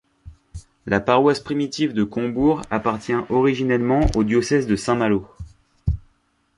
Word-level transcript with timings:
La 0.87 0.99
paroisse 0.99 1.41
primitive 1.41 1.93
de 1.93 2.03
Combourg 2.03 2.63
appartient 2.71 3.13
originellement 3.29 3.99
au 4.15 4.23
diocèse 4.23 4.65
de 4.65 4.75
Saint-Malo. 4.75 5.27